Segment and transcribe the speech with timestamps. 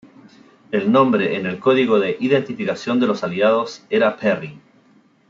[0.71, 4.59] El nombre en el código de identificación de los aliados era "Perry".